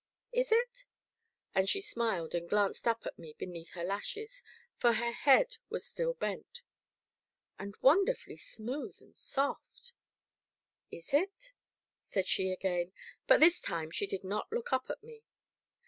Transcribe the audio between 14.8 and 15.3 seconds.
at me.